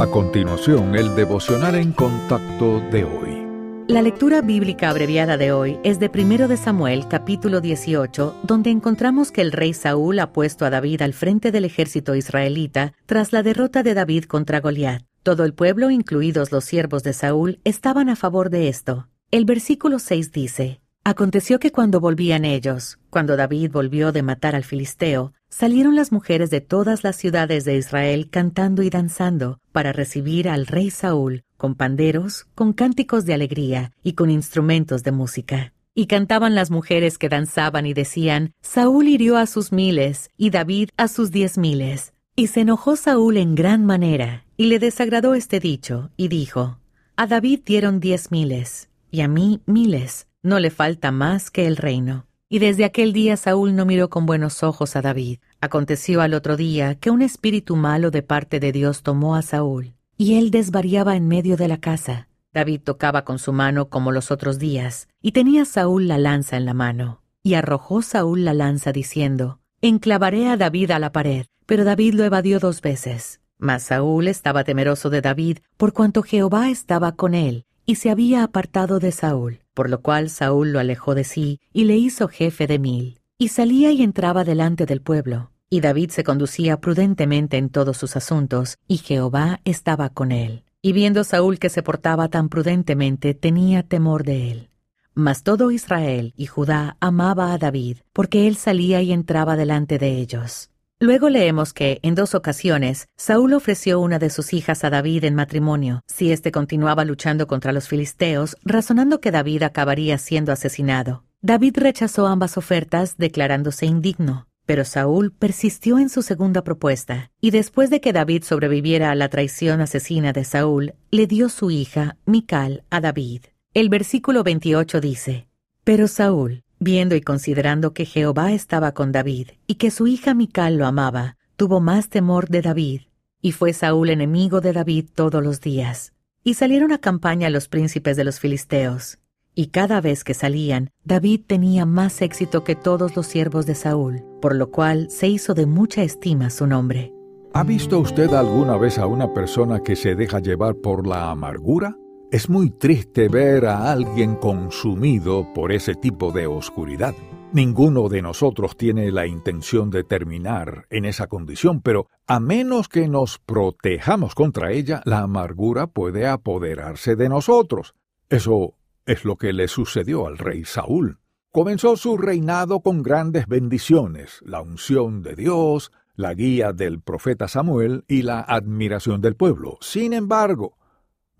[0.00, 3.84] A continuación, el devocional en contacto de hoy.
[3.86, 9.30] La lectura bíblica abreviada de hoy es de 1 de Samuel capítulo 18, donde encontramos
[9.30, 13.42] que el rey Saúl ha puesto a David al frente del ejército israelita tras la
[13.42, 15.02] derrota de David contra Goliat.
[15.22, 19.06] Todo el pueblo, incluidos los siervos de Saúl, estaban a favor de esto.
[19.30, 24.64] El versículo 6 dice, Aconteció que cuando volvían ellos, cuando David volvió de matar al
[24.64, 30.48] filisteo, salieron las mujeres de todas las ciudades de Israel cantando y danzando para recibir
[30.48, 35.74] al rey Saúl, con panderos, con cánticos de alegría y con instrumentos de música.
[35.94, 40.90] Y cantaban las mujeres que danzaban y decían, Saúl hirió a sus miles y David
[40.96, 42.14] a sus diez miles.
[42.36, 46.78] Y se enojó Saúl en gran manera, y le desagradó este dicho, y dijo,
[47.16, 51.76] A David dieron diez miles, y a mí miles no le falta más que el
[51.76, 52.26] reino.
[52.52, 55.38] Y desde aquel día Saúl no miró con buenos ojos a David.
[55.60, 59.94] Aconteció al otro día que un espíritu malo de parte de Dios tomó a Saúl,
[60.16, 62.26] y él desvariaba en medio de la casa.
[62.52, 66.64] David tocaba con su mano como los otros días, y tenía Saúl la lanza en
[66.64, 67.22] la mano.
[67.44, 72.24] Y arrojó Saúl la lanza diciendo, Enclavaré a David a la pared, pero David lo
[72.24, 73.40] evadió dos veces.
[73.58, 78.42] Mas Saúl estaba temeroso de David, por cuanto Jehová estaba con él, y se había
[78.42, 82.66] apartado de Saúl, por lo cual Saúl lo alejó de sí y le hizo jefe
[82.66, 85.50] de mil, y salía y entraba delante del pueblo.
[85.68, 90.64] Y David se conducía prudentemente en todos sus asuntos, y Jehová estaba con él.
[90.82, 94.70] Y viendo Saúl que se portaba tan prudentemente, tenía temor de él.
[95.14, 100.18] Mas todo Israel y Judá amaba a David, porque él salía y entraba delante de
[100.18, 100.69] ellos.
[101.02, 105.34] Luego leemos que, en dos ocasiones, Saúl ofreció una de sus hijas a David en
[105.34, 111.24] matrimonio, si éste continuaba luchando contra los filisteos, razonando que David acabaría siendo asesinado.
[111.40, 114.46] David rechazó ambas ofertas, declarándose indigno.
[114.66, 119.30] Pero Saúl persistió en su segunda propuesta, y después de que David sobreviviera a la
[119.30, 123.44] traición asesina de Saúl, le dio su hija, Mical, a David.
[123.72, 125.48] El versículo 28 dice,
[125.82, 130.78] Pero Saúl, Viendo y considerando que Jehová estaba con David y que su hija Mical
[130.78, 133.02] lo amaba, tuvo más temor de David,
[133.42, 136.14] y fue Saúl enemigo de David todos los días.
[136.42, 139.18] Y salieron a campaña los príncipes de los filisteos,
[139.54, 144.24] y cada vez que salían, David tenía más éxito que todos los siervos de Saúl,
[144.40, 147.12] por lo cual se hizo de mucha estima su nombre.
[147.52, 151.94] ¿Ha visto usted alguna vez a una persona que se deja llevar por la amargura?
[152.32, 157.12] Es muy triste ver a alguien consumido por ese tipo de oscuridad.
[157.52, 163.08] Ninguno de nosotros tiene la intención de terminar en esa condición, pero a menos que
[163.08, 167.94] nos protejamos contra ella, la amargura puede apoderarse de nosotros.
[168.28, 168.74] Eso
[169.06, 171.18] es lo que le sucedió al rey Saúl.
[171.50, 178.04] Comenzó su reinado con grandes bendiciones, la unción de Dios, la guía del profeta Samuel
[178.06, 179.78] y la admiración del pueblo.
[179.80, 180.76] Sin embargo,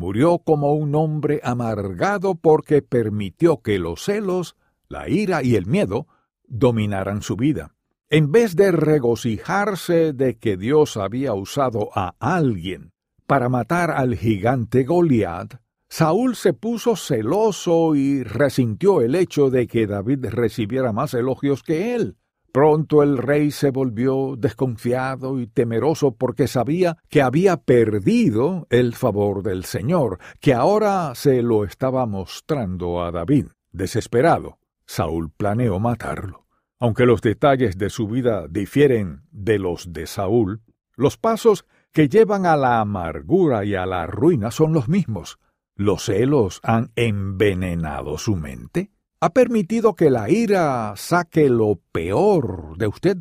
[0.01, 4.57] Murió como un hombre amargado porque permitió que los celos,
[4.89, 6.07] la ira y el miedo
[6.47, 7.75] dominaran su vida.
[8.09, 12.93] En vez de regocijarse de que Dios había usado a alguien
[13.27, 15.57] para matar al gigante Goliat,
[15.87, 21.95] Saúl se puso celoso y resintió el hecho de que David recibiera más elogios que
[21.95, 22.17] él.
[22.53, 29.43] Pronto el rey se volvió desconfiado y temeroso porque sabía que había perdido el favor
[29.43, 33.47] del Señor, que ahora se lo estaba mostrando a David.
[33.71, 36.47] Desesperado, Saúl planeó matarlo.
[36.81, 40.63] Aunque los detalles de su vida difieren de los de Saúl,
[40.97, 45.39] los pasos que llevan a la amargura y a la ruina son los mismos.
[45.77, 48.91] ¿Los celos han envenenado su mente?
[49.21, 53.19] Ha permitido que la ira saque lo peor de usted,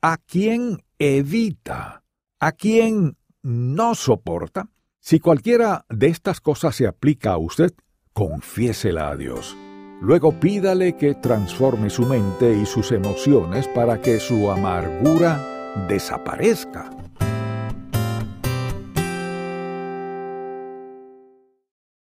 [0.00, 2.04] ¿a quién evita?
[2.40, 4.70] ¿A quién no soporta?
[4.98, 7.72] Si cualquiera de estas cosas se aplica a usted,
[8.12, 9.56] confiésela a Dios.
[10.00, 15.40] Luego pídale que transforme su mente y sus emociones para que su amargura
[15.88, 17.01] desaparezca.